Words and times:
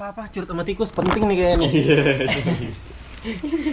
apa-apa 0.00 0.32
curut 0.32 0.48
sama 0.48 0.64
tikus 0.64 0.88
penting 0.90 1.28
nih 1.28 1.36
kayaknya. 1.36 1.68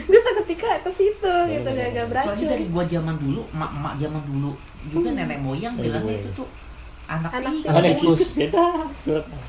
gue 0.04 0.20
seketika 0.20 0.84
ke 0.84 0.92
situ 0.92 1.34
gitu 1.48 1.70
gak 1.70 1.88
gak 1.88 2.04
Soalnya 2.04 2.04
beracun 2.06 2.46
dari 2.46 2.66
gua 2.68 2.84
zaman 2.84 3.16
dulu, 3.16 3.42
emak-emak 3.50 3.94
zaman 3.96 4.22
dulu 4.28 4.52
juga 4.86 5.10
nenek 5.14 5.40
moyang 5.40 5.74
Iya, 5.74 5.84
bilangnya 5.88 6.12
iya. 6.12 6.20
itu 6.20 6.30
tuh 6.36 6.48
anak, 7.08 7.32
Anak 7.32 7.52
tikus. 7.54 7.72
Ada 7.72 7.88
tikus. 7.88 8.20
Beda. 8.36 8.66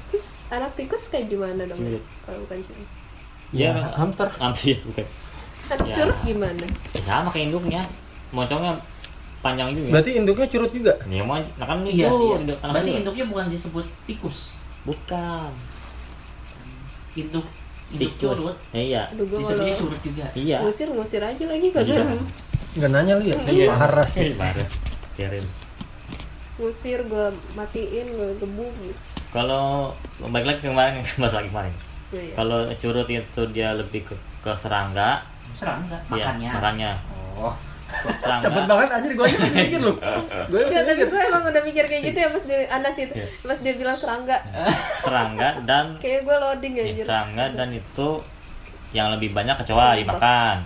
Terus 0.08 0.26
anak 0.48 0.70
tikus 0.72 1.02
kayak 1.10 1.26
gimana 1.26 1.62
dong 1.66 1.80
Curut. 1.80 2.04
kalau 2.22 2.38
bukan 2.46 2.58
curut 2.62 2.88
Ya, 3.50 3.72
hamster. 3.92 4.28
Hampir 4.38 4.76
bukan. 4.78 5.06
anak 5.68 5.82
Ya. 5.82 5.94
curut 5.96 6.18
gimana 6.22 6.64
Ya, 6.94 7.00
sama 7.02 7.28
kayak 7.28 7.44
induknya. 7.50 7.82
Moncongnya 8.30 8.72
panjang 9.40 9.68
juga. 9.72 9.88
Berarti 9.90 10.10
induknya 10.14 10.46
curut 10.46 10.70
juga. 10.70 10.92
Ya 11.04 11.22
mau, 11.22 11.42
nah 11.42 11.66
kan 11.66 11.78
Iya, 11.82 12.06
iya. 12.06 12.36
induk 12.38 12.58
anak 12.60 12.72
Berarti 12.72 12.86
curut. 12.86 13.00
induknya 13.02 13.24
bukan 13.26 13.46
disebut 13.50 13.86
tikus. 14.06 14.38
bukan 14.86 15.50
Induk 17.16 17.46
induk 17.88 18.12
tikus. 18.18 18.36
curut. 18.36 18.56
Ya, 18.76 18.80
iya. 18.84 19.02
aduh 19.08 19.24
gue 19.24 19.38
kalau 19.40 19.64
curut 19.80 20.00
juga. 20.04 20.26
Iya. 20.36 20.58
ngusir 20.60 20.88
ngusir 20.92 21.22
aja 21.24 21.44
lagi 21.48 21.68
kagak 21.72 21.96
Iya. 22.04 22.16
Enggak 22.76 22.90
nanya 22.92 23.12
lu 23.16 23.24
ya? 23.32 23.36
Iya. 23.48 23.72
Parah. 23.72 24.08
Bares. 24.36 24.70
Biarin. 25.16 25.46
ngusir 26.58 27.00
gue 27.06 27.26
matiin 27.54 28.06
gue 28.12 28.30
gebuk 28.42 28.74
Kalau 29.30 29.92
balik 30.32 30.56
lagi 30.56 30.60
ke 30.64 30.72
kemarin, 30.72 31.04
bahas 31.20 31.34
lagi 31.36 31.48
kemarin. 31.52 31.74
Iya, 32.08 32.20
iya. 32.24 32.34
Kalau 32.36 32.58
curut 32.80 33.08
itu 33.08 33.42
dia 33.52 33.68
lebih 33.76 34.00
ke, 34.08 34.14
ke 34.40 34.52
serangga, 34.56 35.20
Serangga 35.52 35.96
Iya, 36.12 36.32
makannya. 36.32 36.50
makannya. 36.56 36.90
Oh. 37.36 37.52
Cepet 38.18 38.64
banget 38.68 38.88
anjir 38.92 39.12
gue 39.16 39.24
aja 39.24 39.38
mikir 39.48 39.80
lu. 39.80 39.94
Gue 40.48 40.60
Nggak, 40.68 40.82
tapi 40.84 41.02
gue 41.04 41.20
emang 41.24 41.42
udah 41.48 41.62
mikir 41.64 41.84
kayak 41.88 42.02
gitu 42.04 42.18
ya 42.20 42.28
pas 42.28 42.42
dia 42.44 42.58
Anas 42.68 42.94
itu 42.94 43.12
Iya. 43.16 43.26
pas 43.42 43.58
dia 43.58 43.74
bilang 43.74 43.96
serangga 43.96 44.36
serangga 45.00 45.48
dan 45.64 45.84
kayak 46.04 46.20
gue 46.22 46.36
loading 46.36 46.74
ya, 46.76 46.82
anjir 46.84 47.04
serangga 47.08 47.44
dan 47.56 47.68
itu 47.72 48.08
yang 48.92 49.08
lebih 49.16 49.32
banyak 49.32 49.56
kecoa 49.58 49.96
dimakan. 49.96 50.56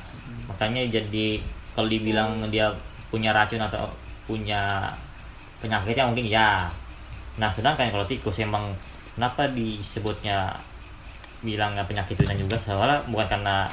Makanya 0.50 0.82
jadi 0.90 1.26
kalau 1.72 1.88
dibilang 1.88 2.30
dia 2.50 2.74
punya 3.08 3.30
racun 3.30 3.62
atau 3.62 3.86
punya 4.26 4.90
penyakitnya 5.58 6.04
mungkin 6.06 6.26
ya. 6.26 6.66
Nah, 7.38 7.48
sedangkan 7.48 7.88
kalau 7.88 8.04
tikus 8.04 8.38
emang 8.38 8.70
kenapa 9.14 9.46
disebutnya 9.48 10.52
bilang 11.40 11.74
nggak 11.74 11.88
penyakit 11.88 12.14
itu 12.14 12.46
juga 12.46 12.54
soalnya 12.54 13.02
bukan 13.10 13.26
karena 13.26 13.66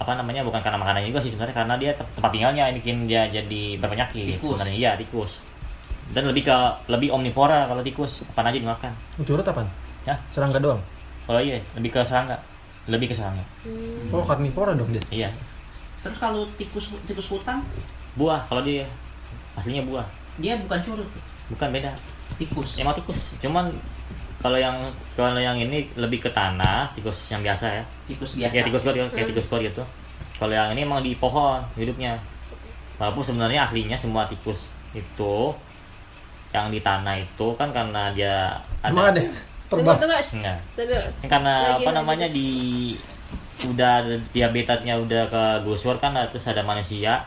apa 0.00 0.12
namanya 0.14 0.40
bukan 0.40 0.58
karena 0.58 0.76
makanannya 0.76 1.06
juga 1.06 1.20
sih 1.20 1.30
sebenarnya 1.30 1.52
karena 1.54 1.74
dia 1.76 1.90
te- 1.92 2.08
tempat 2.10 2.30
tinggalnya 2.30 2.62
yang 2.64 2.76
bikin 2.76 2.96
dia 3.04 3.28
jadi 3.28 3.62
berpenyakit 3.76 4.24
Tikus. 4.34 4.48
sebenarnya 4.50 4.74
iya 4.74 4.90
tikus 4.96 5.30
dan 6.10 6.24
lebih 6.24 6.42
ke 6.42 6.56
lebih 6.88 7.08
omnivora 7.10 7.64
kalau 7.64 7.80
tikus 7.80 8.24
apa 8.26 8.48
aja 8.48 8.56
dimakan 8.56 8.92
curut 9.20 9.44
apa? 9.44 9.62
ya 10.02 10.16
Serangga 10.26 10.56
doang. 10.56 10.80
kalau 11.22 11.38
iya 11.38 11.60
lebih 11.76 11.92
ke 11.92 12.00
serangga 12.00 12.40
lebih 12.88 13.06
ke 13.06 13.14
serangga 13.14 13.44
Hmm. 13.60 14.08
Oh, 14.10 14.24
karnivora 14.24 14.72
dong 14.72 14.88
dia. 14.88 15.04
iya 15.10 15.30
Terus 16.00 16.16
kalau 16.16 16.48
tikus 16.50 16.88
tikus 17.04 17.28
hutan 17.28 17.60
buah 18.14 18.40
kalau 18.42 18.64
dia 18.64 18.88
aslinya 19.54 19.84
buah 19.84 20.08
dia 20.36 20.56
bukan 20.58 20.80
curut, 20.80 21.08
bukan 21.48 21.68
beda 21.68 21.92
tikus. 22.34 22.80
emang 22.80 22.96
tikus 22.96 23.36
cuman 23.38 23.68
kalau 24.40 24.56
yang 24.56 24.76
kalau 25.14 25.36
yang 25.36 25.54
ini 25.54 25.84
lebih 25.94 26.24
ke 26.24 26.30
tanah 26.32 26.88
tikus 26.96 27.28
yang 27.28 27.40
biasa 27.40 27.66
ya. 27.68 27.84
Tikus 28.08 28.34
biasa. 28.34 28.50
kayak 28.50 28.64
tikus 28.66 28.82
god 28.82 28.96
ya, 28.96 29.04
kayak 29.12 29.26
tikus 29.30 29.46
god 29.46 29.60
gitu 29.62 29.82
kalau 30.36 30.52
yang 30.56 30.72
ini 30.72 30.80
emang 30.82 31.04
di 31.04 31.12
pohon 31.14 31.60
hidupnya. 31.76 32.16
Walaupun 32.96 33.24
sebenarnya 33.24 33.64
aslinya 33.64 33.96
semua 33.96 34.24
tikus 34.24 34.72
itu 34.92 35.52
yang 36.50 36.68
di 36.68 36.80
tanah 36.80 37.14
itu 37.16 37.46
kan 37.54 37.70
karena 37.70 38.10
dia 38.10 38.58
Emang 38.82 39.12
ada 39.12 39.20
ada 39.20 39.22
terbang. 39.70 39.96
tunggu 39.96 40.16
enggak. 40.34 40.58
karena 41.28 41.52
Lagi, 41.54 41.84
apa 41.84 41.90
lagi. 41.92 41.96
namanya 42.00 42.28
di 42.28 42.48
udah 43.60 43.94
di 44.32 44.40
habitatnya 44.40 44.96
udah 44.96 45.28
ke 45.28 45.42
gusur 45.62 46.00
kan 46.00 46.16
terus 46.26 46.48
ada 46.48 46.64
manusia 46.64 47.22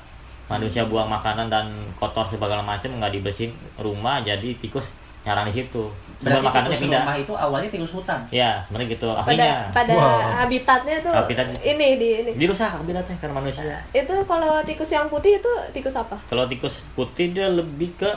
manusia 0.45 0.83
buang 0.83 1.07
makanan 1.07 1.47
dan 1.47 1.65
kotor 1.95 2.25
segala 2.25 2.59
macam 2.59 2.91
nggak 2.91 3.11
dibersihin 3.11 3.51
rumah 3.77 4.19
jadi 4.19 4.53
tikus 4.55 4.91
nyarang 5.23 5.47
di 5.47 5.55
situ 5.57 5.87
Berarti 6.19 6.39
makanannya 6.41 6.67
tikus 6.69 6.83
pindah 6.83 6.99
rumah 7.01 7.15
itu 7.17 7.33
awalnya 7.33 7.69
tikus 7.69 7.91
hutan. 7.91 8.19
ya 8.29 8.59
sebenarnya 8.61 8.87
gitu 8.91 9.07
pada 9.07 9.23
aslinya 9.23 9.55
pada 9.71 9.91
Wow. 9.93 10.19
habitatnya 10.37 10.95
tuh 10.99 11.13
Habitatnya. 11.13 11.57
ini 11.63 11.87
di 11.95 12.09
ini 12.17 12.31
dirusak 12.35 12.69
habitatnya 12.73 13.15
karena 13.17 13.33
manusia 13.33 13.79
itu 13.89 14.13
kalau 14.23 14.59
tikus 14.61 14.89
yang 14.89 15.07
putih 15.07 15.31
itu 15.33 15.51
tikus 15.71 15.95
apa 15.95 16.19
kalau 16.27 16.43
tikus 16.45 16.83
putih 16.91 17.31
dia 17.31 17.47
lebih 17.47 17.95
ke 17.95 18.11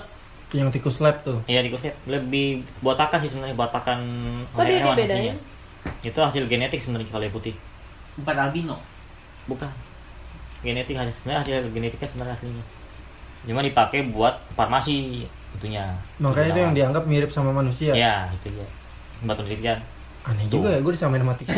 Yang 0.49 0.79
tikus 0.79 0.99
lab 0.99 1.23
tuh. 1.23 1.43
ya 1.45 1.59
tikusnya 1.61 1.95
lebih 2.07 2.47
buat 2.79 2.95
pakan 2.97 3.19
sih 3.19 3.31
sebenarnya 3.31 3.55
buat 3.55 3.71
pakan 3.71 3.99
Kok 4.49 4.63
dia 4.63 4.79
hewan 4.81 4.95
dibedain? 4.97 5.15
aslinya. 5.31 5.35
itu 6.05 6.19
hasil 6.21 6.43
genetik 6.45 6.79
sebenarnya 6.81 7.07
kalau 7.09 7.23
yang 7.23 7.33
putih 7.33 7.55
Bukan 8.17 8.35
albino. 8.37 8.77
bukan 9.45 9.71
genetik 10.61 10.95
hanya 10.95 11.13
sebenarnya 11.13 11.41
hasil 11.43 11.57
genetiknya 11.71 12.09
sebenarnya 12.09 12.35
aslinya. 12.35 12.65
Cuma 13.45 13.61
dipakai 13.61 14.01
buat 14.09 14.35
farmasi 14.53 15.25
itunya. 15.55 15.85
Makanya 16.19 16.49
itu 16.49 16.61
yang 16.61 16.75
dianggap 16.75 17.05
mirip 17.05 17.31
sama 17.31 17.51
manusia. 17.51 17.93
ya 17.93 18.27
itu 18.31 18.51
dia. 18.51 18.67
Buat 19.23 19.37
penelitian 19.39 19.79
Aneh 20.27 20.43
Tuh. 20.51 20.59
juga 20.59 20.75
ya 20.75 20.81
gue 20.83 20.93
disamain 20.93 21.23
sama 21.23 21.35
tikus. 21.39 21.55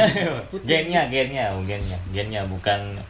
gennya 0.62 1.08
gennya 1.08 1.44
oh, 1.52 1.62
gennya. 1.64 1.96
Gennya 2.08 2.42
bukan 2.44 3.00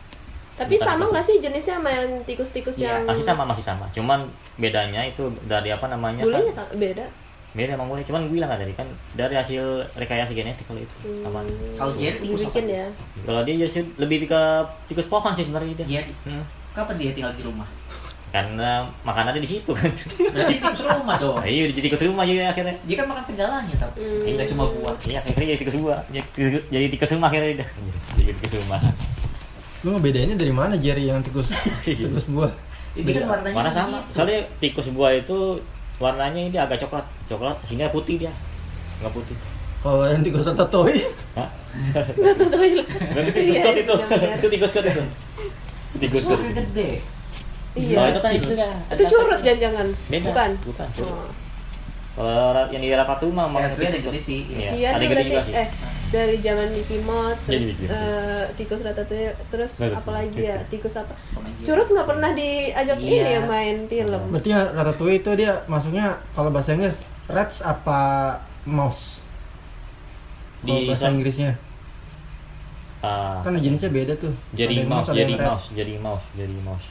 tapi 0.54 0.74
Bukan 0.74 0.86
sama 0.90 1.04
nggak 1.06 1.22
sih 1.22 1.36
jenisnya 1.38 1.78
sama 1.78 1.86
yang 1.88 2.18
tikus-tikus 2.26 2.74
Iya, 2.74 2.98
yang 2.98 3.06
masih 3.06 3.22
sama 3.22 3.42
masih 3.46 3.62
sama. 3.62 3.86
Cuman 3.90 4.26
bedanya 4.54 5.06
itu 5.06 5.22
dari 5.46 5.70
apa 5.70 5.86
namanya 5.86 6.22
kan? 6.22 6.34
bulunya 6.34 6.50
sa- 6.50 6.70
beda 6.74 7.06
beda 7.58 7.74
emang 7.74 7.88
boleh 7.88 8.02
cuman 8.02 8.20
gue 8.22 8.32
bilang 8.32 8.48
kan 8.48 8.58
tadi 8.58 8.72
kan 8.72 8.86
dari 9.12 9.34
hasil 9.34 9.64
rekayasa 9.92 10.30
genetik 10.30 10.62
kalau 10.62 10.78
itu 10.78 10.94
Hmm, 11.00 11.26
aman 11.26 11.44
Kalau 11.74 11.90
dibikin 11.92 12.64
apa? 12.64 12.72
ya 12.72 12.86
kalau 13.24 13.40
dia 13.42 13.54
jadi 13.60 13.80
lebih 13.98 14.16
ke 14.24 14.42
tikus 14.86 15.06
pohon 15.06 15.32
sih 15.32 15.42
sebenarnya 15.42 15.74
dia 15.74 15.86
Jerry. 15.92 16.12
Hmm. 16.22 16.46
Kapan 16.70 16.94
dia 16.96 17.10
tinggal 17.12 17.32
di 17.32 17.42
rumah? 17.42 17.66
karena 18.28 18.84
makanannya 19.02 19.40
di 19.40 19.48
situ 19.48 19.72
kan 19.72 19.88
Berarti 19.88 20.54
tikus 20.54 20.84
rumah 20.84 21.16
dong. 21.16 21.32
Nah, 21.34 21.48
iya 21.50 21.64
jadi 21.66 21.80
tikus 21.82 22.02
rumah 22.04 22.22
jadi 22.22 22.44
akhirnya 22.46 22.76
Dia 22.84 22.96
kan 22.96 23.06
makan 23.08 23.24
segalanya 23.24 23.74
tapi 23.74 23.98
Hmm. 23.98 24.28
enggak 24.28 24.46
cuma 24.48 24.64
buah. 24.68 24.94
iya 25.02 25.18
akhirnya 25.18 25.46
jadi 25.48 25.58
tikus 25.58 25.74
rumah 25.74 25.98
jadi, 26.06 26.26
jadi 26.68 26.86
tikus 26.92 27.10
rumah 27.10 27.26
akhirnya 27.26 27.50
udah 27.56 27.68
jadi 28.14 28.30
tikus 28.36 28.52
rumah 28.60 28.80
Lu 29.78 29.88
ngebedainnya 29.90 30.36
dari 30.36 30.52
mana 30.52 30.74
Jerry 30.76 31.08
yang 31.08 31.24
tikus 31.24 31.48
tikus 31.88 32.28
buah? 32.28 32.52
Ini 32.92 33.10
kan 33.14 33.24
warnanya 33.28 33.54
warna 33.54 33.70
sama 33.70 33.96
gitu. 34.02 34.12
soalnya 34.12 34.38
tikus 34.58 34.86
buah 34.90 35.12
itu 35.14 35.38
warnanya 35.98 36.40
ini 36.40 36.56
agak 36.58 36.78
coklat. 36.86 37.06
Coklat 37.26 37.56
sini 37.66 37.86
putih 37.90 38.16
dia. 38.22 38.32
Nggak 39.02 39.12
putih. 39.14 39.36
Kalau 39.78 40.02
yang 40.10 40.22
tikus 40.26 40.42
Hah? 41.38 41.48
nggak 42.18 42.34
tahu 42.34 42.46
tahu 42.50 42.62
Berarti 43.14 43.30
tikus 43.30 43.54
Iya, 43.54 43.62
kot 43.62 43.76
itu. 43.78 43.94
itu 44.34 44.46
tikus 44.50 44.70
kot 44.74 44.86
itu. 44.90 45.02
Tikus 46.02 46.24
kot. 46.26 46.40
Gede. 46.42 46.90
iya. 47.78 47.96
Oh, 47.98 48.06
itu 48.10 48.20
kan 48.22 48.32
itu 48.34 48.52
dah. 48.58 48.74
itu 48.90 49.02
curut 49.06 49.40
jangan-jangan? 49.46 49.86
Bukan? 50.10 50.50
Bukan, 50.66 50.88
curut. 50.98 51.14
Oh. 51.14 51.30
Kalau 52.18 52.66
yang 52.74 52.82
di 52.82 52.90
Rapatuma 52.90 53.46
mah 53.46 53.62
Ya, 53.62 53.70
ada 53.70 53.98
gede 54.02 54.18
sih. 54.18 54.40
Iya, 54.50 54.98
ada 54.98 54.98
tuh 54.98 55.06
gede 55.06 55.22
juga 55.30 55.42
sih. 55.46 55.54
Dari 56.08 56.36
zaman 56.38 56.68
Mickey 56.70 56.98
Mouse 57.00 57.42
Jadi 57.42 57.52
terus 57.54 57.66
Mickey 57.70 57.86
Mouse. 57.86 58.00
eh, 58.00 58.44
tikus 58.54 58.80
ratatouille 58.80 59.32
terus 59.46 59.72
Betul, 59.74 59.92
apa 59.94 60.10
lagi 60.10 60.40
ya 60.40 60.56
tikus 60.64 60.94
apa 60.94 61.12
Pemain 61.30 61.52
curut 61.60 61.88
nggak 61.88 62.06
pernah 62.06 62.30
diajak 62.32 62.96
Iya. 62.96 63.12
ini 63.14 63.30
ya 63.30 63.40
main 63.44 63.76
film 63.84 64.22
berarti 64.28 64.48
yang 64.48 64.64
ratatouille 64.70 65.18
itu 65.18 65.30
dia 65.34 65.52
masuknya 65.66 66.06
kalau 66.32 66.48
bahasa 66.48 66.72
Inggris 66.72 67.00
rats 67.26 67.60
apa 67.60 68.00
mouse? 68.64 69.20
Kalau 70.58 70.74
Di 70.74 70.88
bahasa 70.88 71.08
Inggrisnya 71.08 71.52
Ah, 72.98 73.38
kan 73.40 73.54
jenisnya 73.54 73.88
beda 73.88 74.16
tuh. 74.16 74.34
jadi 74.50 74.82
Ada 74.82 74.90
mouse, 74.90 75.06
ada 75.06 75.16
jadi 75.16 75.32
rat. 75.32 75.46
mouse, 75.46 75.66
jadi 75.70 75.94
mouse, 75.98 76.24
jadi 76.34 76.56
mouse. 76.60 76.88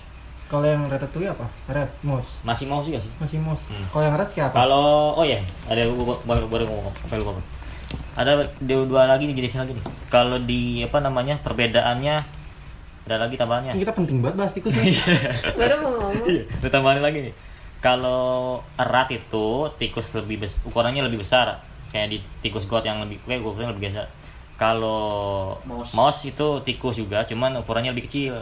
Kalau 0.48 0.64
yang 0.64 0.88
ratatouille 0.88 1.28
apa? 1.28 1.52
Rat, 1.68 1.92
mouse. 2.02 2.40
Masih 2.42 2.64
mouse 2.64 2.88
juga 2.88 2.96
sih. 2.98 3.12
Masih 3.20 3.38
mouse. 3.38 3.68
Hmm. 3.68 3.84
Kalau 3.92 4.04
yang 4.06 4.16
rats 4.16 4.32
kayak 4.32 4.48
apa? 4.48 4.64
Kalau 4.64 4.88
oh 5.12 5.26
ya, 5.26 5.36
ada 5.66 5.84
gua- 5.86 6.08
gua- 6.08 6.24
baru 6.24 6.48
baru 6.48 6.64
ngomong, 6.66 6.96
apa 6.96 7.14
lupa. 7.14 7.44
Ada 8.18 8.32
dua, 8.60 8.84
dua 8.84 9.04
lagi 9.06 9.30
nih 9.30 9.36
jenisnya 9.36 9.62
lagi 9.62 9.78
nih. 9.78 9.86
Kalau 10.10 10.42
di 10.42 10.82
apa 10.82 10.98
namanya 10.98 11.38
perbedaannya 11.38 12.16
ada 13.06 13.16
lagi 13.22 13.36
tambahannya. 13.38 13.72
Ini 13.72 13.82
kita 13.86 13.94
penting 13.94 14.20
banget 14.20 14.36
bahas 14.36 14.52
tikus 14.52 14.74
Iya. 14.74 14.84
nih. 14.84 14.98
baru 15.56 15.76
mau 15.80 15.92
ngomong 15.96 16.26
Iya, 16.26 16.44
ada 16.50 16.70
tambahan 16.70 17.00
lagi 17.00 17.20
nih. 17.30 17.34
Kalau 17.78 18.26
erat 18.74 19.14
itu 19.14 19.48
tikus 19.78 20.12
lebih 20.12 20.42
bes 20.42 20.58
ukurannya 20.66 21.06
lebih 21.06 21.22
besar. 21.22 21.62
Kayak 21.88 22.08
di 22.10 22.18
tikus 22.42 22.66
got 22.66 22.84
yang 22.84 23.00
lebih 23.00 23.22
kayak 23.24 23.40
ukurannya 23.40 23.72
lebih 23.72 23.94
besar. 23.94 24.10
Kalau 24.58 25.54
Mouse. 25.64 25.94
mouse 25.94 26.22
itu 26.26 26.48
tikus 26.66 26.98
juga, 26.98 27.22
cuman 27.22 27.62
ukurannya 27.62 27.94
lebih 27.94 28.10
kecil. 28.10 28.34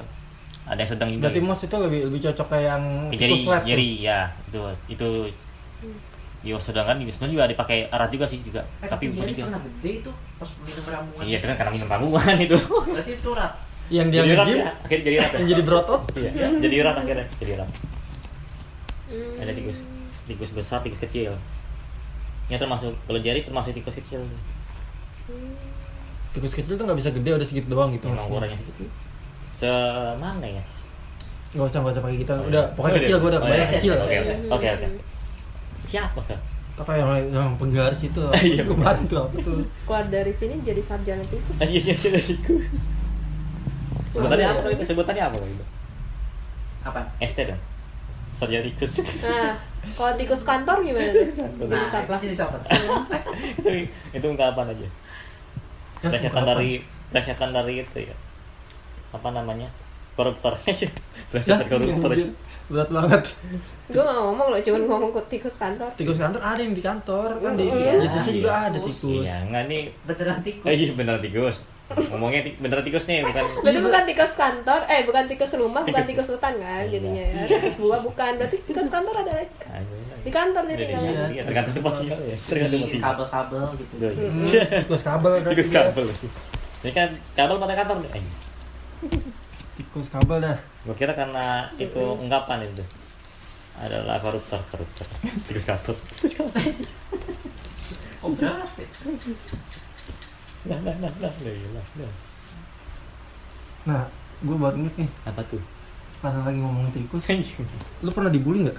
Ada 0.65 0.81
yang 0.81 0.89
sedang 0.89 1.09
juga. 1.11 1.21
Berarti 1.27 1.39
gitu. 1.43 1.49
mouse 1.51 1.61
itu 1.61 1.75
lebih 1.77 1.99
lebih 2.07 2.19
cocok 2.25 2.47
kayak 2.47 2.65
yang 2.65 2.83
jadi 3.11 3.19
tikus 3.27 3.43
lab. 3.45 3.61
tuh. 3.61 3.67
jadi 3.69 3.87
ya 3.99 4.19
itu 4.47 4.59
itu 4.87 5.07
Yo 6.45 6.55
sedangkan 6.55 6.95
di 6.95 7.09
sebenarnya 7.09 7.33
juga 7.33 7.45
dipakai 7.49 7.89
erat 7.89 8.07
juga 8.07 8.25
sih 8.25 8.37
juga, 8.39 8.61
Eh, 8.79 8.85
tapi 8.85 9.09
juga. 9.09 9.25
pernah 9.25 9.57
gede 9.59 9.91
itu 9.97 10.11
pas 10.37 10.49
minum 10.61 10.85
ramuan. 10.85 11.21
Iya, 11.21 11.35
itu 11.35 11.45
kan 11.45 11.55
karena 11.57 11.71
minum 11.73 11.89
ramuan 11.89 12.35
itu. 12.37 12.55
Berarti 12.55 13.11
itu 13.11 13.29
rat. 13.33 13.53
Yang 13.85 14.07
dia 14.07 14.17
jadi 14.19 14.33
nge-gym, 14.35 14.57
ya, 14.59 14.71
akhirnya 14.79 15.03
jadi 15.03 15.15
erat. 15.15 15.25
ya. 15.27 15.35
yang 15.35 15.47
jadi 15.47 15.61
berotot. 15.61 16.01
Iya, 16.15 16.29
jadi 16.59 16.75
erat 16.79 16.95
akhirnya, 16.95 17.25
jadi 17.35 17.51
erat. 17.55 17.69
Hmm. 19.05 19.37
Ada 19.37 19.51
tikus, 19.51 19.77
tikus 20.25 20.51
besar, 20.51 20.79
tikus 20.79 21.01
kecil. 21.01 21.33
Ini 22.45 22.57
termasuk 22.57 22.93
kalau 22.99 23.19
jari 23.19 23.41
termasuk 23.41 23.73
tikus 23.73 23.95
kecil. 23.95 24.21
tikus 26.31 26.53
kecil 26.53 26.75
tuh 26.75 26.83
nggak 26.83 26.99
bisa 26.99 27.09
gede 27.09 27.31
udah 27.31 27.47
segitu 27.47 27.65
doang 27.65 27.89
gitu 27.89 28.05
emang 28.05 28.27
ukurannya 28.27 28.53
segitu 28.53 28.85
semana 29.55 30.43
ya 30.43 30.59
nggak 31.55 31.63
usah 31.63 31.79
nggak 31.79 31.93
usah 31.95 32.03
pakai 32.03 32.17
kita 32.19 32.33
udah 32.43 32.63
pokoknya 32.75 32.95
kecil 32.99 33.15
gue 33.17 33.29
udah 33.31 33.39
Oh, 33.39 33.47
iya. 33.47 33.67
kecil 33.71 33.93
oke 33.95 34.03
oke 34.11 34.33
oke 34.51 34.67
oke 34.67 34.87
siapa? 35.83 36.19
Kan 36.23 36.39
apa 36.75 36.91
yang 36.99 37.09
yang 37.31 37.49
penggaris 37.55 38.03
itu. 38.03 38.19
Iya. 38.43 38.67
kemarin 38.67 39.03
tuh 39.07 39.19
apa 39.23 39.35
tuh. 39.39 39.63
Keluar 39.87 40.05
dari 40.11 40.33
sini 40.35 40.59
jadi 40.59 40.81
sarjana 40.83 41.23
tikus. 41.27 41.57
Iya 41.63 41.79
iya 41.79 41.95
iya 41.95 42.19
iya. 42.19 42.37
sebutannya 44.11 44.47
apa? 44.47 44.67
itu 44.71 44.83
sebutannya 44.83 45.23
apa 45.23 45.35
itu? 45.39 45.65
Apa? 46.83 46.99
ST 47.23 47.39
dong. 47.47 47.61
Sarjana 48.35 48.63
tikus. 48.67 48.91
Nah 49.23 49.55
kalau 49.95 50.13
tikus 50.19 50.43
kantor 50.43 50.77
gimana 50.83 51.09
tuh? 51.15 51.27
Jadi 51.63 51.73
Nah, 51.79 52.19
jenis 52.19 52.39
apa? 52.43 52.55
tuh? 52.59 52.69
itu 53.63 53.69
itu 54.11 54.25
ungkapan 54.27 54.65
aja. 54.75 54.87
Plesetan 56.03 56.43
ungkapan. 56.43 56.47
dari 56.51 56.69
plesetan 57.11 57.49
dari 57.55 57.73
itu 57.79 57.97
ya. 58.03 58.15
Apa 59.15 59.31
namanya 59.31 59.71
koruptor. 60.15 60.53
Ya 60.65 60.89
plesetan 61.31 61.67
koruptor 61.67 62.09
aja. 62.09 62.27
berat 62.65 62.89
banget. 62.89 63.23
Gue 63.87 63.99
gak 63.99 64.17
ngomong 64.17 64.47
loh 64.47 64.57
cuman 64.57 64.81
ngomong 64.83 65.11
ke 65.11 65.21
tikus 65.29 65.53
kantor. 65.55 65.89
Tikus 65.93 66.17
kantor 66.17 66.41
ada 66.41 66.57
yang 66.57 66.71
di 66.71 66.81
kantor 66.81 67.29
kan 67.37 67.53
di 67.53 67.65
Iya. 67.65 68.01
JCC 68.01 68.27
juga 68.39 68.53
ada 68.65 68.77
Tikus. 68.77 68.97
tikus. 68.97 69.21
Iya 69.21 69.35
enggak 69.43 69.63
nih 69.67 69.81
Beneran 70.01 70.39
tikus. 70.41 70.65
eh, 70.65 70.73
iya 70.73 70.91
bener 70.91 71.15
tikus. 71.19 71.55
Ngomongnya 71.85 72.41
ti- 72.41 72.57
bener 72.57 72.79
tikus 72.81 73.05
nih 73.05 73.21
bukan. 73.21 73.43
Berarti 73.63 73.79
bukan 73.79 74.03
tikus 74.07 74.33
kantor 74.33 74.81
eh 74.87 75.01
bukan 75.03 75.23
tikus 75.27 75.51
rumah 75.53 75.81
bukan 75.83 75.93
Tikus. 75.95 76.09
tikus 76.09 76.27
hutan 76.31 76.53
kan 76.57 76.81
Iya. 76.81 76.89
jadinya 76.89 77.23
ya. 77.23 77.43
Tikus 77.47 77.75
buah 77.77 77.99
bukan 78.01 78.31
berarti 78.35 78.57
tikus 78.63 78.87
kantor 78.87 79.15
ada 79.15 79.31
lagi. 79.35 79.53
Iya. 79.61 79.81
di 80.25 80.31
kantor 80.31 80.63
dia 80.65 80.73
Iya, 80.75 80.87
iya, 80.97 81.25
iya, 81.29 81.43
tergantung 81.43 81.73
tempat 81.77 81.93
tinggal 81.95 82.17
ya 82.23 82.37
tergantung 82.41 82.73
tempat 82.73 82.81
Di 82.81 82.93
tinggal. 82.95 83.09
kabel-kabel 83.13 83.63
gitu. 83.77 83.93
Iya, 83.95 84.09
iya. 84.09 84.29
Hmm, 84.65 84.81
tikus 84.81 85.03
kabel 85.03 85.31
kan 85.35 85.49
tikus 85.53 85.69
kabel. 85.69 86.05
Ini 86.81 86.91
kan 86.91 87.09
kabel 87.35 87.55
pada 87.59 87.73
kantor. 87.75 87.95
Nih 88.01 88.23
Tikus 89.95 90.11
kabel 90.11 90.43
dah 90.43 90.59
Gue 90.83 90.91
kira 90.99 91.15
karena 91.15 91.71
itu 91.79 92.03
ungkapan 92.19 92.67
itu 92.67 92.83
adalah 93.79 94.19
koruptor, 94.19 94.59
koruptor. 94.67 95.07
Tikus 95.47 95.63
kabel. 95.63 95.95
Oh, 98.19 98.35
berat. 98.35 98.67
ya? 98.75 98.87
Nah, 100.67 100.79
nah, 100.83 100.95
nah, 100.99 101.11
nah, 101.15 101.31
nah, 101.31 101.55
nah, 101.55 101.85
nah. 101.95 102.11
nah 103.87 104.03
gue 104.43 104.55
baru 104.59 104.75
inget 104.83 104.95
nih 104.99 105.09
Apa 105.31 105.47
tuh? 105.47 105.63
karena 106.19 106.43
lagi 106.43 106.59
ngomongin 106.59 106.91
tikus 106.91 107.31
lu 108.03 108.09
pernah 108.11 108.33
dibully 108.33 108.67
nggak? 108.67 108.77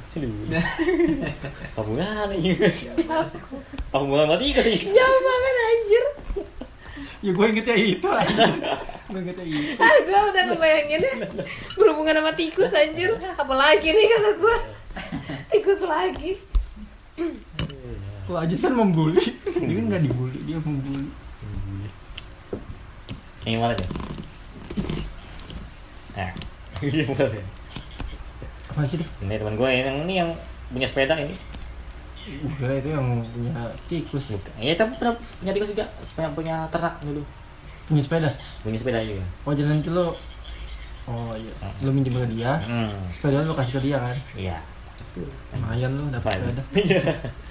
Kamu 3.89 4.05
nggak 4.05 4.29
mati 4.29 4.47
sih? 4.61 4.79
jauh 4.93 5.21
banget 5.25 5.55
anjir 5.65 6.05
ya 7.25 7.31
gue 7.33 7.47
ingetnya 7.49 7.77
itu 7.81 8.09
gue 9.07 9.21
itu 9.23 9.43
ah 9.79 9.97
gue 10.03 10.19
udah 10.35 10.43
ngebayangin 10.51 11.01
ya 11.01 11.15
berhubungan 11.79 12.19
sama 12.19 12.33
tikus 12.35 12.75
anjir 12.75 13.15
apalagi 13.39 13.95
nih 13.95 14.07
kata 14.11 14.31
gue 14.35 14.57
tikus 15.55 15.81
lagi 15.87 16.43
kalau 18.27 18.39
Ajis 18.43 18.59
kan 18.59 18.75
membuli 18.75 19.23
dia 19.47 19.75
kan 19.79 19.85
nggak 19.87 20.03
dibully 20.03 20.41
dia 20.43 20.59
membuli 20.59 21.07
Yang 23.47 23.63
mana 23.63 23.75
ya? 23.79 23.87
Nah, 26.19 26.31
iya 26.83 27.07
bener 27.07 27.31
ya. 27.31 27.45
apa 28.75 28.83
sih 28.91 28.99
deh 28.99 29.09
Ini 29.23 29.39
teman 29.39 29.55
gue 29.55 29.71
yang 29.71 30.03
ini 30.03 30.15
yang 30.19 30.31
punya 30.67 30.91
sepeda 30.91 31.15
ini. 31.15 31.39
gue 32.27 32.73
itu 32.83 32.89
yang 32.91 33.23
punya 33.31 33.71
tikus 33.87 34.35
Bukan. 34.35 34.51
Ya, 34.59 34.75
tapi 34.75 34.99
pernah 34.99 35.15
punya 35.15 35.53
tikus 35.55 35.71
juga. 35.71 35.87
Punya 36.19 36.29
punya 36.35 36.57
ternak 36.75 36.99
dulu. 37.07 37.23
Punya 37.87 38.03
sepeda? 38.03 38.31
Punya 38.63 38.79
sepeda 38.79 39.01
juga. 39.03 39.25
oh 39.47 39.53
jalan 39.55 39.79
itu 39.79 39.91
lo? 39.95 40.07
Oh 41.07 41.33
iya. 41.39 41.53
Lo 41.87 41.91
minjem 41.95 42.19
ke 42.19 42.29
dia? 42.35 42.59
Hmm. 42.67 42.93
sepeda 43.15 43.47
lo 43.47 43.55
kasih 43.55 43.79
ke 43.79 43.91
dia 43.91 43.97
kan? 44.03 44.17
Iya. 44.35 44.59
lumayan 45.55 45.91
lo 45.95 46.05
dapat 46.11 46.43
sepeda. 46.43 46.63
Iya. 46.75 47.03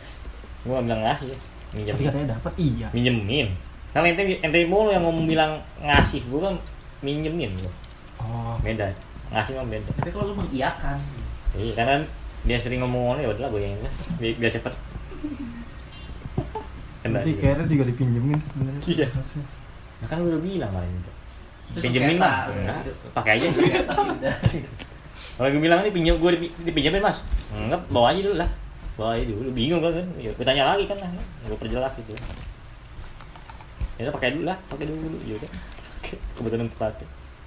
Gua 0.68 0.82
bilang 0.84 1.02
ngasih. 1.02 1.34
Minjem. 1.76 1.92
tapi 1.96 2.04
katanya 2.08 2.28
dapat 2.40 2.54
iya. 2.60 2.88
Minjemin. 2.92 3.48
Kalau 3.96 4.06
ente 4.08 4.24
ente 4.44 4.60
mulu 4.68 4.92
yang 4.92 5.04
ngomong 5.08 5.26
bilang 5.28 5.52
ngasih. 5.80 6.24
Gua 6.28 6.52
kan 6.52 6.56
minjemin 7.00 7.52
gua. 7.60 7.72
Oh. 8.20 8.56
Beda. 8.60 8.92
Ngasih 9.32 9.58
mah 9.58 9.68
beda. 9.68 9.90
Tapi 10.00 10.10
kalau 10.14 10.32
lu 10.32 10.36
mengiyakan, 10.38 10.98
iya 11.58 11.74
karena 11.74 11.96
dia 12.46 12.58
sering 12.62 12.80
ngomong 12.86 13.18
ya 13.18 13.28
udahlah 13.34 13.50
gue 13.50 13.62
yang 13.66 13.74
ini 13.74 13.90
biar, 14.22 14.34
biar 14.38 14.52
cepet. 14.54 14.74
Nanti 17.06 17.32
juga. 17.34 17.42
kayaknya 17.42 17.66
juga 17.70 17.84
dipinjemin 17.90 18.40
sebenarnya. 18.42 18.82
Iya. 18.86 19.08
Nah, 20.06 20.14
kan 20.14 20.22
udah 20.22 20.38
bilang 20.38 20.70
kemarin 20.70 20.92
juga. 21.02 21.12
Terus 21.74 21.84
pinjemin 21.90 22.18
ya, 22.22 22.34
gitu. 22.86 23.06
pakai 23.10 23.32
aja. 23.42 23.46
Sudah. 23.50 24.38
kalau 25.36 25.50
gue 25.50 25.62
bilang 25.66 25.82
nih 25.82 25.90
pinjam 25.90 26.22
gue 26.22 26.32
dipinjemin 26.62 27.02
mas. 27.02 27.26
Enggak 27.50 27.82
bawa 27.90 28.14
aja 28.14 28.22
dulu 28.22 28.38
lah. 28.38 28.50
Bawa 29.02 29.18
aja 29.18 29.26
dulu. 29.26 29.50
Bingung 29.50 29.82
kan. 29.82 30.06
Ya, 30.22 30.30
gue 30.30 30.46
tanya 30.46 30.70
lagi 30.70 30.86
kan 30.86 31.02
lah 31.02 31.10
gue 31.50 31.58
perjelas 31.58 31.98
gitu. 31.98 32.14
Ya 33.98 34.06
udah 34.06 34.14
pakai 34.14 34.38
dulu 34.38 34.46
lah. 34.46 34.58
Pakai 34.70 34.86
dulu 34.86 35.18
ya 35.26 35.42
udah. 35.42 35.50
Kebetulan 36.38 36.70
pakai 36.78 37.06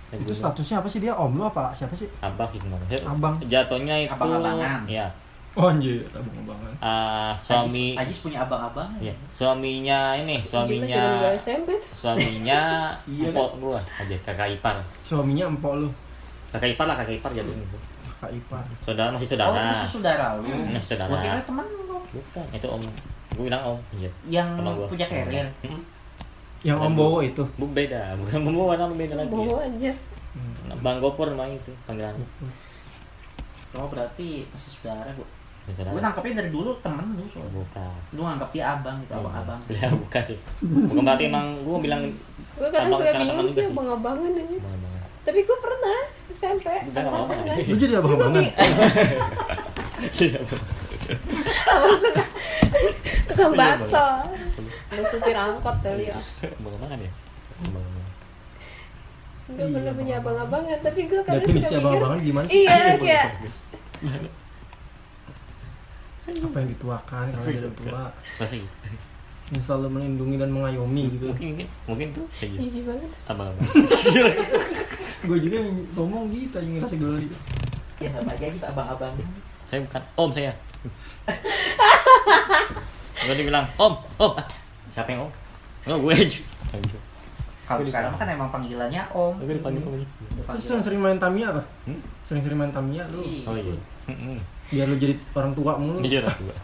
Ya, 0.09 0.17
itu 0.25 0.33
statusnya 0.33 0.81
apa 0.81 0.89
sih 0.89 1.05
dia? 1.05 1.13
Om 1.13 1.37
lo 1.37 1.53
apa? 1.53 1.69
Siapa 1.77 1.93
sih? 1.93 2.09
Abang 2.25 2.49
sih 2.49 2.57
sebenarnya. 2.57 2.97
Abang. 3.05 3.37
jatuhnya 3.45 4.09
itu 4.09 4.09
Abang-abangan. 4.09 4.89
ya 4.89 5.13
oh 5.59 5.67
anjir 5.69 6.07
abang 6.09 6.31
abangan 6.39 6.73
ah, 6.79 7.33
suami 7.35 7.93
Ajis, 7.93 8.07
Ajis 8.07 8.19
punya 8.23 8.39
abang-abang. 8.41 8.91
ya 8.99 9.11
suaminya 9.29 10.15
ini 10.15 10.39
suaminya 10.41 11.35
SMP 11.35 11.75
tuh 11.77 11.91
suaminya 11.93 12.63
Iya, 13.11 13.29
empok 13.29 13.51
gua 13.59 13.81
aja 13.99 14.17
kakak 14.23 14.55
ipar 14.55 14.79
suaminya 15.03 15.51
empok 15.51 15.73
lu 15.77 15.91
kakak 16.49 16.71
ipar 16.73 16.87
lah 16.87 16.97
kakak 16.97 17.19
ipar 17.19 17.31
jatuhnya 17.35 17.59
itu 17.61 17.79
kakak 18.09 18.31
ipar 18.33 18.65
saudara 18.81 19.09
masih 19.11 19.27
Oh, 19.27 19.31
saudara 19.35 19.59
masih 19.69 19.91
saudara 19.91 20.27
lu. 20.37 20.47
Masih 20.71 20.89
saudara. 20.89 21.09
Gua 21.09 21.19
kira 21.21 21.41
temen 21.43 21.67
lu. 21.67 21.99
bukan 22.09 22.45
itu 22.51 22.67
om 22.67 22.83
gue 23.29 23.45
bilang 23.45 23.63
om 23.67 23.79
iya 23.93 24.11
Yang 24.25 24.49
Teman 24.57 24.73
gua. 24.73 24.87
punya 24.89 25.07
carrier. 25.07 25.47
Hmm. 25.61 25.83
yang 26.61 26.79
om 26.79 26.93
bowo 26.93 27.19
itu 27.21 27.43
Bu 27.55 27.67
beda 27.69 28.01
bukan 28.19 28.41
membawa 28.41 28.75
nama 28.75 28.91
beda 28.93 29.15
lagi 29.17 29.29
bawa 29.29 29.59
aja 29.61 29.93
bang 30.71 30.97
gopur 30.99 31.29
main 31.31 31.53
itu 31.53 31.75
panggilan 31.83 32.15
Oh, 33.71 33.85
berarti 33.85 34.49
masih 34.49 34.73
saudara, 34.73 35.13
Bu. 35.13 35.23
Gue 35.69 36.01
nangkepnya 36.01 36.35
dari 36.39 36.51
dulu 36.51 36.71
temen 36.79 37.07
lu 37.13 37.25
soalnya. 37.29 37.53
bukan. 37.55 37.93
Lu 38.11 38.21
nganggap 38.23 38.49
dia 38.51 38.65
abang 38.73 38.97
gitu, 39.01 39.13
abang-abang. 39.15 39.61
ya 39.69 39.89
bukan. 40.01 40.23
Sih. 40.25 40.39
Bukan 40.63 41.03
berarti 41.03 41.25
emang 41.27 41.47
gue 41.61 41.77
bilang 41.79 42.03
gue 42.55 42.69
kadang 42.69 42.89
Abang- 42.89 43.01
suka 43.01 43.13
bingung 43.15 43.45
sih 43.45 43.55
juga 43.55 43.61
sih. 43.61 43.71
abang-abangan 43.71 44.33
aja 44.35 44.59
tapi 45.23 45.39
gue 45.41 45.59
pernah 45.59 45.99
SMP 46.29 46.67
lu 47.63 47.77
jadi 47.77 47.93
abang 47.95 48.17
abangan 48.17 48.43
Iya, 49.99 50.41
abang 51.69 51.99
suka 51.99 52.25
tukang 53.29 53.53
bakso. 53.55 54.07
ada 54.89 55.03
supir 55.05 55.37
angkot 55.37 55.77
kali 55.79 56.09
ya. 56.09 56.19
Bang 56.59 56.77
banget 56.81 56.99
ya 57.01 57.11
gue 59.49 59.55
Iya, 59.55 59.65
pernah 59.71 59.93
punya 59.95 60.15
abang-abangan. 60.19 60.79
tapi 60.83 61.01
gue 61.05 61.21
kadang 61.23 61.45
suka 61.45 61.55
mikir 61.55 61.79
abang-abangan 61.79 62.19
gimana 62.21 62.47
sih? 62.47 62.59
iya 62.59 62.77
kayak 62.97 63.29
apa 66.29 66.57
yang 66.61 66.69
dituakan 66.77 67.25
kalau 67.33 67.47
jadi 67.49 67.71
tua? 67.73 68.03
Masih. 68.41 68.63
yang 69.49 69.65
selalu 69.65 69.89
melindungi 69.97 70.37
dan 70.37 70.53
mengayomi 70.53 71.05
gitu. 71.17 71.33
Mungkin 71.33 71.49
mungkin 71.49 71.67
mungkin 71.89 72.09
tuh. 72.13 72.27
Kayak 72.37 72.49
gitu. 72.53 72.61
Jijik 72.69 72.83
banget. 72.85 73.11
Abang-abang 73.33 73.67
gue 75.19 75.39
juga 75.43 75.57
yang 75.59 75.75
ngomong 75.99 76.31
gitu 76.31 76.57
yang 76.63 76.73
ngerasa 76.79 76.95
geli 76.95 77.27
Ya 77.99 78.09
nama 78.15 78.31
aja 78.31 78.45
Ajis 78.47 78.63
abang-abang. 78.63 79.15
saya 79.67 79.83
bukan 79.83 80.03
om 80.15 80.31
saya. 80.31 80.53
Gue 83.19 83.35
dibilang 83.35 83.67
om 83.75 83.99
om. 84.23 84.33
Siapa 84.95 85.09
yang 85.11 85.27
om? 85.27 85.31
Oh 85.91 85.99
gue 86.07 86.15
aja. 86.15 86.41
Kalau 87.69 87.85
sekarang 87.85 88.17
kan 88.17 88.29
emang 88.31 88.49
panggilannya 88.49 89.03
Om. 89.13 89.45
gue 89.45 89.57
dipanggil 89.61 89.83
om 89.85 89.93
aja 89.99 90.07
terus 90.49 90.65
sering-sering 90.65 91.01
main 91.03 91.19
Tamiya 91.21 91.53
apa? 91.53 91.63
Hmm? 91.85 92.01
sering-sering 92.25 92.57
main 92.57 92.73
Tamiya 92.73 93.05
lu. 93.13 93.21
Iya. 93.21 93.45
oh 93.45 93.55
iya. 93.59 93.75
Hmm, 94.09 94.41
biar 94.69 94.85
lu 94.89 94.97
jadi 95.01 95.15
orang 95.33 95.53
tua 95.57 95.73
mulu. 95.81 95.99
Dia 96.05 96.21
lah 96.25 96.35
dua 96.37 96.55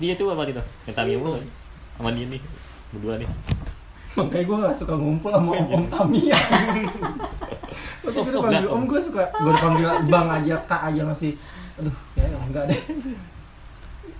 dia 0.00 0.16
tuh 0.16 0.32
apa 0.32 0.48
itu 0.48 0.64
yang 0.88 0.96
tadi 0.96 1.12
mulu 1.20 1.36
sama 2.00 2.08
dia 2.16 2.24
nih 2.24 2.40
berdua 2.96 3.14
nih. 3.20 3.28
Makanya 4.10 4.42
gue 4.42 4.56
gak 4.66 4.76
suka 4.80 4.94
ngumpul 4.98 5.30
sama 5.30 5.50
om, 5.54 5.66
om 5.70 5.84
Tamiya. 5.86 6.34
Masih 8.02 8.20
gue 8.26 8.32
Oh, 8.34 8.42
panggil 8.42 8.66
om 8.66 8.82
gue 8.88 9.00
suka 9.00 9.28
gue 9.30 9.52
panggil 9.60 9.88
bang 10.08 10.28
aja 10.40 10.54
kak 10.66 10.82
aja 10.90 11.02
masih. 11.06 11.36
Aduh 11.78 11.94
ya 12.18 12.26
enggak 12.26 12.64
deh. 12.66 12.80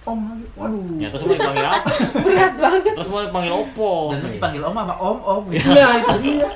Om 0.07 0.19
lagi 0.31 0.47
waduh. 0.55 0.85
Ya 1.01 1.09
terus 1.11 1.25
mau 1.27 1.35
dipanggil 1.35 1.67
apa? 1.67 1.91
Berat 2.25 2.55
banget. 2.61 2.93
Terus 2.95 3.09
mau 3.11 3.21
dipanggil 3.25 3.53
opo? 3.53 4.15
Dan 4.15 4.19
lu 4.23 4.29
dipanggil 4.37 4.63
Om 4.63 4.77
sama 4.77 4.95
Om 4.95 5.19
Om. 5.19 5.45
iya 5.51 5.89
itu 5.99 6.17
dia. 6.23 6.51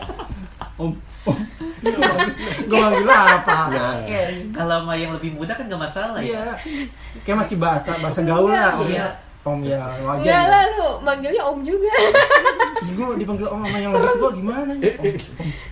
Om 0.78 0.90
om 1.24 1.36
gue 2.68 2.76
panggil 2.76 3.08
apa 3.08 3.58
Kalau 4.50 4.74
sama 4.80 4.94
yang 4.94 5.12
lebih 5.12 5.30
muda 5.32 5.52
kan 5.52 5.64
gak 5.64 5.80
masalah 5.80 6.18
ya. 6.18 6.24
iya 6.24 6.44
kayak 7.22 7.38
masih 7.40 7.56
bahasa 7.56 7.94
bahasa 7.98 8.20
gaul 8.22 8.48
lah 8.48 8.74
om 8.74 8.86
Iya. 8.86 8.96
ya 8.96 9.08
om 9.44 9.60
ya 9.60 9.82
wajar 10.00 10.18
Enggak 10.18 10.40
ya. 10.40 10.48
lah 10.48 10.62
lu 10.70 10.88
manggilnya 11.00 11.42
om 11.42 11.58
juga. 11.60 11.92
Gua 12.90 13.12
dipanggil 13.14 13.44
om 13.46 13.60
sama 13.60 13.76
yang 13.78 13.92
gitu 13.92 14.16
gua 14.16 14.30
gimana 14.32 14.72
ya 14.74 14.92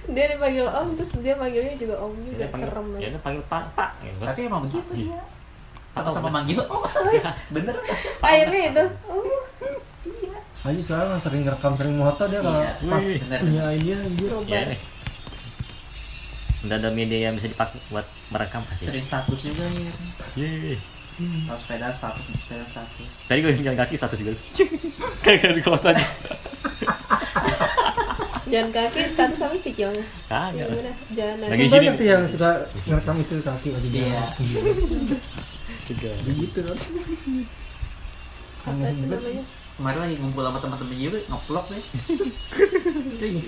dia 0.07 0.25
dipanggil 0.29 0.67
om 0.67 0.89
terus 0.93 1.13
dia 1.19 1.35
manggilnya 1.35 1.75
juga 1.75 1.95
om 1.99 2.13
juga 2.19 2.37
Dia 2.39 2.49
panggil- 2.49 2.69
serem 2.69 2.87
ya 2.95 3.07
udah 3.09 3.23
panggil 3.23 3.43
pak 3.49 3.65
pak 3.73 3.91
gitu. 4.03 4.21
Tapi 4.23 4.41
emang 4.43 4.61
begitu 4.65 4.93
Iya. 4.93 5.17
ya. 5.17 5.23
Apa 5.93 6.09
sama 6.09 6.29
manggil? 6.31 6.57
Oh, 6.65 6.85
bener. 7.55 7.77
Akhirnya 8.19 8.63
itu. 8.67 8.85
Oh, 9.07 9.25
Aji 10.63 10.79
sekarang 10.79 11.19
sering 11.19 11.43
ngerekam 11.43 11.75
sering 11.75 11.97
moto 11.97 12.23
dia 12.25 12.39
kalau 12.39 12.61
Iya, 12.61 12.73
pas 12.87 13.03
punya 13.35 13.65
ya 14.47 14.61
nih 14.69 14.79
udah 16.63 16.77
ada 16.77 16.89
media 16.89 17.19
yang 17.25 17.35
bisa 17.35 17.47
dipakai 17.47 17.83
buat 17.89 18.03
merekam 18.29 18.63
kasih 18.65 18.87
Sering 18.89 19.03
status 19.03 19.41
juga 19.41 19.67
ya. 19.67 19.93
Yeay. 20.37 20.79
Kalau 21.45 21.59
sepeda 21.59 21.89
status, 21.91 22.25
sepeda 22.37 22.65
status. 22.65 23.09
tadi 23.25 23.39
gue 23.41 23.53
jalan 23.57 23.77
kaki 23.77 23.95
status 23.95 24.19
juga 24.19 24.33
kayak 25.25 25.53
di 25.53 25.61
kotanya 25.61 26.07
jalan 28.45 28.69
kaki 28.71 29.01
status 29.07 29.39
apa 29.41 29.57
sih 29.57 29.73
kilnya? 29.73 30.05
kagak? 30.27 30.69
Jalan 31.13 31.37
Lagi 31.47 31.65
sini 31.67 31.87
banyak 31.89 32.05
yang 32.05 32.23
suka 32.27 32.51
ngerekam 32.83 33.17
itu 33.19 33.35
kaki 33.41 33.69
Iya. 33.91 34.13
jalan 34.13 34.31
sendiri 34.31 34.71
tiga 35.85 36.11
begitu 36.23 36.59
kan 36.63 36.79
Apa 38.63 38.85
itu 38.89 39.05
namanya? 39.05 39.45
Kemarin 39.73 39.99
lagi 40.01 40.15
ngumpul 40.17 40.43
sama 40.43 40.59
teman-teman 40.59 40.95
juga 40.95 41.19
ngeplok 41.27 41.67
deh. 41.69 41.83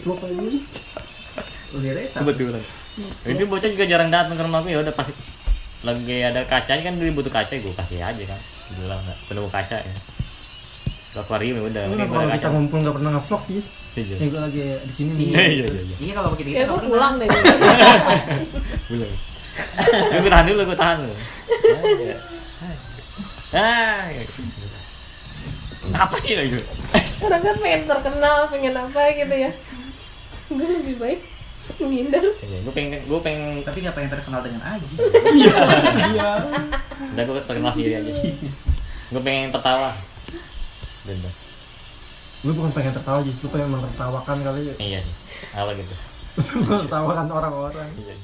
Vlog 0.02 0.18
aja 0.18 0.40
Udah 1.70 1.90
deh. 1.92 2.06
status. 2.08 2.83
Kebetulan 2.94 3.34
itu 3.34 3.44
bocah 3.44 3.68
juga 3.70 3.84
jarang 3.84 4.10
datang 4.10 4.34
ke 4.34 4.42
rumahku 4.42 4.68
ya 4.70 4.78
udah 4.80 4.94
pasti 4.94 5.12
lagi 5.82 6.16
ada 6.22 6.40
kaca 6.46 6.72
kan 6.78 6.94
dulu 6.94 7.20
butuh 7.20 7.32
kaca 7.32 7.52
gue 7.54 7.74
kasih 7.74 7.98
aja 8.00 8.22
kan 8.24 8.40
bilang 8.72 9.00
nggak 9.04 9.18
penuh 9.26 9.50
kaca 9.50 9.76
ya 9.82 9.94
ke 11.10 11.18
akuarium 11.20 11.54
ya 11.58 11.64
udah 11.68 11.82
ini 11.86 12.04
kalau 12.04 12.26
kita 12.26 12.34
kaca 12.34 12.46
ngumpul 12.50 12.78
nggak 12.80 12.94
pernah 12.96 13.10
ngevlog 13.14 13.42
sih? 13.42 13.62
Iya. 13.94 14.16
ya 14.18 14.26
gue 14.26 14.40
lagi 14.42 14.62
di 14.82 14.92
sini 14.92 15.10
nih 15.14 15.26
Iya, 15.30 15.38
iya, 15.38 15.64
iya, 15.70 15.82
iya. 15.86 15.96
Iya 16.02 16.12
kalau 16.18 16.28
begitu 16.34 16.48
Ya 16.50 16.64
gue 16.66 16.78
pulang 16.82 17.14
deh. 17.22 17.28
belum 18.90 19.10
Ya, 20.10 20.16
gue 20.18 20.30
tahan 20.32 20.46
dulu 20.50 20.60
gue 20.66 20.78
tahan 20.78 20.96
dulu 20.98 21.14
ah 23.54 24.02
ya. 24.10 24.22
apa 25.94 26.16
sih 26.18 26.34
lagi 26.34 26.58
Orang 27.22 27.40
kan 27.40 27.56
pengen 27.56 27.86
terkenal, 27.86 28.50
pengen 28.50 28.74
apa 28.74 29.00
gitu 29.14 29.34
ya. 29.38 29.50
Gue 30.50 30.66
lebih 30.66 30.98
baik 30.98 31.20
menghindar. 31.80 32.24
gue 32.44 32.72
pengen 32.72 33.00
gue 33.04 33.20
pengen 33.24 33.64
Tapi 33.64 33.78
nggak 33.84 33.94
pengen 33.96 34.10
terkenal 34.12 34.40
dengan 34.44 34.60
Aji. 34.64 34.86
iya. 36.12 36.30
Udah 37.14 37.22
gue 37.24 37.34
terkenal 37.48 37.70
sendiri 37.72 37.92
aja. 38.00 38.12
Gue 39.12 39.22
pengen 39.24 39.48
tertawa. 39.52 39.96
Dan 41.04 41.16
udah. 41.20 41.34
lu 42.44 42.52
bukan 42.52 42.72
pengen 42.76 42.92
tertawa 42.92 43.24
Jis. 43.24 43.40
Lu 43.40 43.48
pengen 43.48 43.72
menertawakan 43.72 44.36
kali 44.44 44.60
ya. 44.68 44.74
Iya. 44.76 45.00
Sih 45.00 45.14
apa 45.56 45.70
gitu? 45.76 45.94
Menertawakan 46.60 47.26
orang-orang. 47.32 47.88
Iya 47.96 48.14